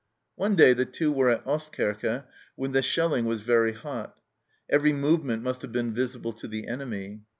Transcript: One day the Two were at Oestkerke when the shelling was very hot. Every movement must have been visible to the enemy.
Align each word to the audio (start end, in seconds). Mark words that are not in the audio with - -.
One 0.35 0.55
day 0.55 0.73
the 0.73 0.85
Two 0.85 1.11
were 1.11 1.29
at 1.29 1.45
Oestkerke 1.45 2.23
when 2.55 2.71
the 2.71 2.81
shelling 2.81 3.25
was 3.25 3.41
very 3.41 3.73
hot. 3.73 4.15
Every 4.67 4.93
movement 4.93 5.43
must 5.43 5.61
have 5.61 5.71
been 5.71 5.93
visible 5.93 6.33
to 6.33 6.47
the 6.47 6.65
enemy. 6.65 7.21